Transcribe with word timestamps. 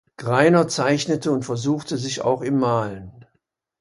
Greiner 0.17 0.67
zeichnete 0.67 1.31
und 1.31 1.45
versuchte 1.45 1.95
sich 1.99 2.21
auch 2.21 2.41
im 2.41 2.57
Malen. 2.57 3.23